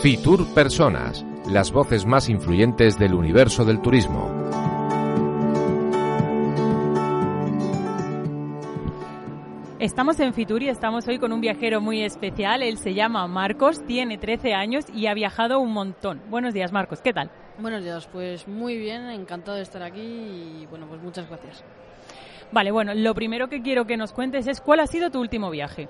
Fitur 0.00 0.46
Personas, 0.54 1.26
las 1.50 1.72
voces 1.72 2.06
más 2.06 2.28
influyentes 2.28 2.96
del 2.96 3.12
universo 3.12 3.64
del 3.64 3.80
turismo. 3.80 4.37
Estamos 9.80 10.18
en 10.18 10.34
Fitur 10.34 10.60
y 10.64 10.68
estamos 10.68 11.06
hoy 11.06 11.20
con 11.20 11.32
un 11.32 11.40
viajero 11.40 11.80
muy 11.80 12.02
especial. 12.02 12.64
Él 12.64 12.78
se 12.78 12.94
llama 12.94 13.28
Marcos, 13.28 13.86
tiene 13.86 14.18
13 14.18 14.52
años 14.52 14.84
y 14.92 15.06
ha 15.06 15.14
viajado 15.14 15.60
un 15.60 15.72
montón. 15.72 16.20
Buenos 16.28 16.52
días, 16.52 16.72
Marcos. 16.72 17.00
¿Qué 17.00 17.12
tal? 17.12 17.30
Buenos 17.60 17.84
días, 17.84 18.08
pues 18.08 18.48
muy 18.48 18.76
bien, 18.76 19.08
encantado 19.08 19.56
de 19.56 19.62
estar 19.62 19.84
aquí 19.84 20.00
y 20.00 20.66
bueno, 20.68 20.86
pues 20.88 21.00
muchas 21.00 21.28
gracias. 21.28 21.62
Vale, 22.50 22.72
bueno, 22.72 22.92
lo 22.92 23.14
primero 23.14 23.48
que 23.48 23.62
quiero 23.62 23.84
que 23.84 23.96
nos 23.96 24.12
cuentes 24.12 24.48
es 24.48 24.60
cuál 24.60 24.80
ha 24.80 24.86
sido 24.88 25.10
tu 25.10 25.20
último 25.20 25.48
viaje. 25.48 25.88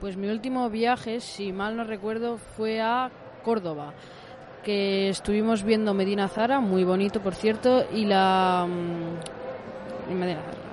Pues 0.00 0.16
mi 0.16 0.28
último 0.28 0.70
viaje, 0.70 1.20
si 1.20 1.52
mal 1.52 1.76
no 1.76 1.84
recuerdo, 1.84 2.38
fue 2.38 2.80
a 2.80 3.10
Córdoba, 3.44 3.92
que 4.64 5.10
estuvimos 5.10 5.62
viendo 5.62 5.92
Medina 5.92 6.28
Zara, 6.28 6.60
muy 6.60 6.84
bonito 6.84 7.20
por 7.20 7.34
cierto, 7.34 7.84
y 7.92 8.06
la... 8.06 8.66
mm, 8.66 10.14
Medina 10.14 10.40
Zara. 10.40 10.65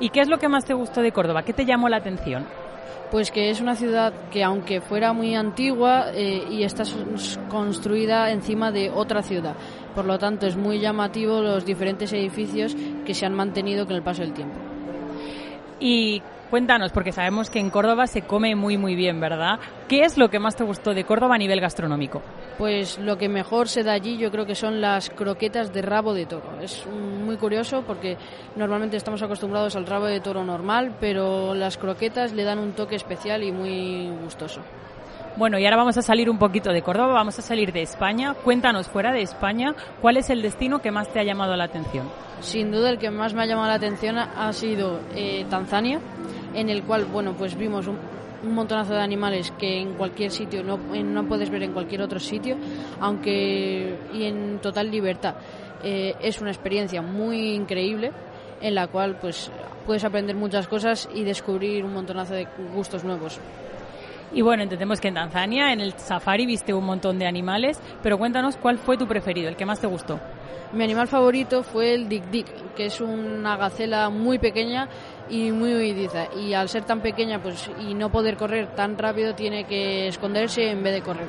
¿Y 0.00 0.08
qué 0.08 0.20
es 0.20 0.28
lo 0.28 0.38
que 0.38 0.48
más 0.48 0.64
te 0.64 0.72
gustó 0.72 1.02
de 1.02 1.12
Córdoba? 1.12 1.42
¿Qué 1.42 1.52
te 1.52 1.66
llamó 1.66 1.88
la 1.90 1.98
atención? 1.98 2.46
Pues 3.10 3.30
que 3.30 3.50
es 3.50 3.60
una 3.60 3.74
ciudad 3.74 4.14
que 4.30 4.42
aunque 4.42 4.80
fuera 4.80 5.12
muy 5.12 5.34
antigua 5.34 6.06
eh, 6.14 6.44
y 6.50 6.62
está 6.62 6.84
construida 7.50 8.30
encima 8.30 8.72
de 8.72 8.88
otra 8.88 9.22
ciudad, 9.22 9.54
por 9.94 10.06
lo 10.06 10.18
tanto 10.18 10.46
es 10.46 10.56
muy 10.56 10.80
llamativo 10.80 11.42
los 11.42 11.66
diferentes 11.66 12.12
edificios 12.12 12.74
que 13.04 13.14
se 13.14 13.26
han 13.26 13.34
mantenido 13.34 13.84
con 13.84 13.96
el 13.96 14.02
paso 14.02 14.22
del 14.22 14.32
tiempo. 14.32 14.56
Y 15.80 16.22
cuéntanos, 16.50 16.92
porque 16.92 17.12
sabemos 17.12 17.48
que 17.48 17.60
en 17.60 17.70
Córdoba 17.70 18.06
se 18.06 18.22
come 18.22 18.54
muy 18.54 18.76
muy 18.76 18.94
bien, 18.94 19.20
¿verdad? 19.20 19.60
¿Qué 19.88 20.00
es 20.00 20.18
lo 20.18 20.28
que 20.28 20.38
más 20.38 20.56
te 20.56 20.64
gustó 20.64 20.92
de 20.92 21.04
Córdoba 21.04 21.36
a 21.36 21.38
nivel 21.38 21.60
gastronómico? 21.60 22.20
Pues 22.58 22.98
lo 22.98 23.16
que 23.16 23.28
mejor 23.28 23.68
se 23.68 23.82
da 23.82 23.92
allí 23.92 24.18
yo 24.18 24.30
creo 24.30 24.44
que 24.44 24.54
son 24.54 24.80
las 24.80 25.08
croquetas 25.10 25.72
de 25.72 25.82
rabo 25.82 26.12
de 26.12 26.26
toro. 26.26 26.60
Es 26.60 26.86
muy 26.86 27.36
curioso 27.36 27.82
porque 27.86 28.18
normalmente 28.56 28.96
estamos 28.96 29.22
acostumbrados 29.22 29.76
al 29.76 29.86
rabo 29.86 30.06
de 30.06 30.20
toro 30.20 30.44
normal, 30.44 30.96
pero 31.00 31.54
las 31.54 31.78
croquetas 31.78 32.32
le 32.32 32.44
dan 32.44 32.58
un 32.58 32.72
toque 32.72 32.96
especial 32.96 33.42
y 33.42 33.52
muy 33.52 34.10
gustoso. 34.22 34.60
Bueno, 35.36 35.58
y 35.58 35.64
ahora 35.64 35.76
vamos 35.76 35.96
a 35.96 36.02
salir 36.02 36.28
un 36.28 36.38
poquito 36.38 36.72
de 36.72 36.82
Córdoba, 36.82 37.12
vamos 37.12 37.38
a 37.38 37.42
salir 37.42 37.72
de 37.72 37.82
España. 37.82 38.34
Cuéntanos, 38.34 38.88
fuera 38.88 39.12
de 39.12 39.22
España, 39.22 39.74
¿cuál 40.00 40.16
es 40.16 40.28
el 40.28 40.42
destino 40.42 40.80
que 40.80 40.90
más 40.90 41.08
te 41.12 41.20
ha 41.20 41.22
llamado 41.22 41.54
la 41.56 41.64
atención? 41.64 42.08
Sin 42.40 42.72
duda 42.72 42.90
el 42.90 42.98
que 42.98 43.10
más 43.10 43.32
me 43.32 43.42
ha 43.42 43.46
llamado 43.46 43.68
la 43.68 43.74
atención 43.74 44.18
ha 44.18 44.48
ha 44.48 44.52
sido 44.52 45.00
eh, 45.14 45.46
Tanzania, 45.48 46.00
en 46.54 46.68
el 46.68 46.82
cual 46.82 47.04
bueno 47.04 47.34
pues 47.34 47.56
vimos 47.56 47.86
un, 47.86 47.96
un 48.42 48.54
montonazo 48.54 48.94
de 48.94 49.00
animales 49.00 49.52
que 49.58 49.80
en 49.80 49.94
cualquier 49.94 50.30
sitio 50.30 50.62
no, 50.62 50.76
no 50.76 51.24
puedes 51.26 51.50
ver 51.50 51.62
en 51.62 51.72
cualquier 51.72 52.02
otro 52.02 52.18
sitio, 52.18 52.56
aunque 53.00 53.96
y 54.12 54.24
en 54.24 54.58
total 54.60 54.90
libertad. 54.90 55.34
Eh, 55.82 56.14
es 56.20 56.40
una 56.40 56.50
experiencia 56.50 57.02
muy 57.02 57.54
increíble 57.54 58.12
en 58.60 58.74
la 58.74 58.86
cual 58.88 59.16
pues 59.20 59.50
puedes 59.86 60.04
aprender 60.04 60.36
muchas 60.36 60.68
cosas 60.68 61.08
y 61.14 61.24
descubrir 61.24 61.84
un 61.84 61.92
montonazo 61.94 62.34
de 62.34 62.46
gustos 62.74 63.04
nuevos. 63.04 63.40
Y 64.32 64.42
bueno, 64.42 64.62
entendemos 64.62 65.00
que 65.00 65.08
en 65.08 65.14
Tanzania, 65.14 65.72
en 65.72 65.80
el 65.80 65.94
safari, 65.94 66.46
viste 66.46 66.72
un 66.72 66.84
montón 66.84 67.18
de 67.18 67.26
animales, 67.26 67.80
pero 68.02 68.16
cuéntanos 68.16 68.56
cuál 68.56 68.78
fue 68.78 68.96
tu 68.96 69.08
preferido, 69.08 69.48
el 69.48 69.56
que 69.56 69.66
más 69.66 69.80
te 69.80 69.88
gustó. 69.88 70.20
Mi 70.72 70.84
animal 70.84 71.08
favorito 71.08 71.62
fue 71.62 71.94
el 71.94 72.08
Dik 72.08 72.30
Dik, 72.30 72.74
que 72.74 72.86
es 72.86 73.00
una 73.00 73.56
gacela 73.56 74.08
muy 74.08 74.38
pequeña 74.38 74.88
y 75.28 75.50
muy 75.50 75.74
huidiza. 75.74 76.26
Y 76.36 76.54
al 76.54 76.68
ser 76.68 76.84
tan 76.84 77.00
pequeña 77.00 77.42
pues, 77.42 77.70
y 77.80 77.94
no 77.94 78.10
poder 78.10 78.36
correr 78.36 78.68
tan 78.74 78.96
rápido, 78.96 79.34
tiene 79.34 79.64
que 79.64 80.06
esconderse 80.06 80.70
en 80.70 80.82
vez 80.82 80.94
de 80.94 81.02
correr. 81.02 81.28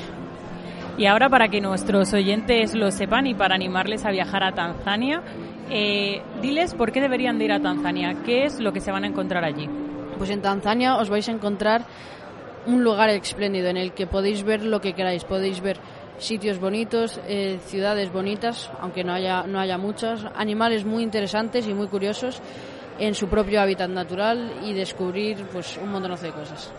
Y 0.98 1.08
ahora, 1.08 1.30
para 1.30 1.48
que 1.48 1.62
nuestros 1.62 2.14
oyentes 2.14 2.76
lo 2.76 2.92
sepan 2.92 3.26
y 3.26 3.34
para 3.34 3.56
animarles 3.56 4.06
a 4.06 4.12
viajar 4.12 4.44
a 4.44 4.52
Tanzania, 4.52 5.24
eh, 5.72 6.22
diles 6.42 6.76
por 6.76 6.92
qué 6.92 7.02
deberían 7.02 7.40
de 7.40 7.46
ir 7.46 7.52
a 7.54 7.60
Tanzania, 7.60 8.18
qué 8.26 8.46
es 8.46 8.60
lo 8.60 8.74
que 8.74 8.82
se 8.82 8.92
van 8.92 9.06
a 9.06 9.08
encontrar 9.08 9.44
allí. 9.44 9.68
Pues 10.18 10.30
en 10.30 10.42
Tanzania 10.42 10.98
os 10.98 11.10
vais 11.10 11.28
a 11.30 11.32
encontrar 11.32 11.86
un 12.68 12.84
lugar 12.84 13.10
espléndido 13.10 13.70
en 13.70 13.78
el 13.78 13.94
que 13.94 14.06
podéis 14.06 14.44
ver 14.44 14.64
lo 14.64 14.82
que 14.82 14.94
queráis. 14.94 15.24
Podéis 15.24 15.62
ver 15.62 15.78
sitios 16.18 16.60
bonitos, 16.60 17.20
eh, 17.28 17.60
ciudades 17.66 18.12
bonitas, 18.12 18.70
aunque 18.80 19.04
no 19.04 19.14
haya, 19.14 19.44
no 19.44 19.60
haya 19.60 19.78
muchas, 19.78 20.26
animales 20.36 20.86
muy 20.86 21.04
interesantes 21.04 21.68
y 21.68 21.74
muy 21.74 21.88
curiosos 21.88 22.42
en 23.00 23.16
su 23.16 23.28
propio 23.28 23.62
hábitat 23.62 23.90
natural 23.90 24.60
y 24.64 24.74
descubrir 24.74 25.46
pues 25.52 25.78
un 25.78 25.92
montonazo 25.92 26.26
de 26.26 26.32
cosas. 26.32 26.72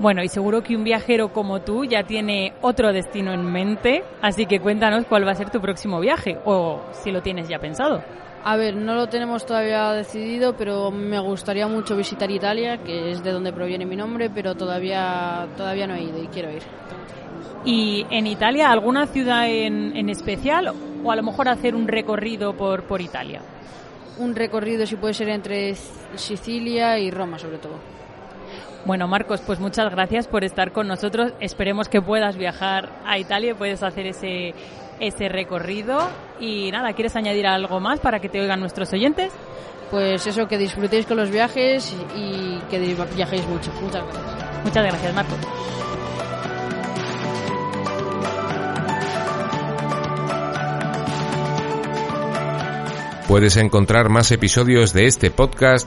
Bueno, 0.00 0.22
y 0.22 0.28
seguro 0.28 0.62
que 0.62 0.76
un 0.76 0.84
viajero 0.84 1.32
como 1.32 1.60
tú 1.60 1.84
ya 1.84 2.04
tiene 2.04 2.52
otro 2.60 2.92
destino 2.92 3.32
en 3.32 3.44
mente, 3.44 4.04
así 4.22 4.46
que 4.46 4.60
cuéntanos 4.60 5.06
cuál 5.06 5.26
va 5.26 5.32
a 5.32 5.34
ser 5.34 5.50
tu 5.50 5.60
próximo 5.60 5.98
viaje, 5.98 6.38
o 6.44 6.82
si 6.92 7.10
lo 7.10 7.20
tienes 7.20 7.48
ya 7.48 7.58
pensado. 7.58 8.00
A 8.44 8.56
ver, 8.56 8.76
no 8.76 8.94
lo 8.94 9.08
tenemos 9.08 9.44
todavía 9.44 9.92
decidido, 9.92 10.56
pero 10.56 10.92
me 10.92 11.18
gustaría 11.18 11.66
mucho 11.66 11.96
visitar 11.96 12.30
Italia, 12.30 12.78
que 12.78 13.10
es 13.10 13.24
de 13.24 13.32
donde 13.32 13.52
proviene 13.52 13.86
mi 13.86 13.96
nombre, 13.96 14.30
pero 14.30 14.54
todavía, 14.54 15.48
todavía 15.56 15.88
no 15.88 15.94
he 15.94 16.02
ido 16.02 16.22
y 16.22 16.28
quiero 16.28 16.52
ir. 16.52 16.62
¿Y 17.64 18.06
en 18.08 18.28
Italia 18.28 18.70
alguna 18.70 19.06
ciudad 19.06 19.48
en, 19.48 19.96
en 19.96 20.08
especial, 20.08 20.72
o 21.02 21.10
a 21.10 21.16
lo 21.16 21.24
mejor 21.24 21.48
hacer 21.48 21.74
un 21.74 21.88
recorrido 21.88 22.56
por, 22.56 22.84
por 22.84 23.00
Italia? 23.00 23.42
Un 24.18 24.36
recorrido, 24.36 24.86
si 24.86 24.94
puede 24.94 25.14
ser 25.14 25.28
entre 25.30 25.74
Sicilia 26.14 27.00
y 27.00 27.10
Roma, 27.10 27.36
sobre 27.38 27.58
todo. 27.58 27.74
Bueno, 28.84 29.06
Marcos, 29.08 29.42
pues 29.44 29.60
muchas 29.60 29.90
gracias 29.90 30.26
por 30.28 30.44
estar 30.44 30.72
con 30.72 30.88
nosotros. 30.88 31.32
Esperemos 31.40 31.88
que 31.88 32.00
puedas 32.00 32.36
viajar 32.36 32.88
a 33.04 33.18
Italia 33.18 33.50
y 33.50 33.54
puedes 33.54 33.82
hacer 33.82 34.06
ese, 34.06 34.54
ese 35.00 35.28
recorrido. 35.28 36.08
Y 36.40 36.70
nada, 36.70 36.92
¿quieres 36.92 37.16
añadir 37.16 37.46
algo 37.46 37.80
más 37.80 38.00
para 38.00 38.20
que 38.20 38.28
te 38.28 38.40
oigan 38.40 38.60
nuestros 38.60 38.92
oyentes? 38.92 39.32
Pues 39.90 40.26
eso, 40.26 40.46
que 40.46 40.58
disfrutéis 40.58 41.06
con 41.06 41.16
los 41.16 41.30
viajes 41.30 41.94
y 42.16 42.58
que 42.70 42.78
viajéis 43.14 43.46
mucho. 43.46 43.70
Muchas 43.80 44.04
gracias. 44.04 44.64
Muchas 44.64 44.84
gracias, 44.84 45.14
Marcos. 45.14 45.38
Puedes 53.28 53.58
encontrar 53.58 54.08
más 54.08 54.32
episodios 54.32 54.94
de 54.94 55.06
este 55.06 55.30
podcast 55.30 55.86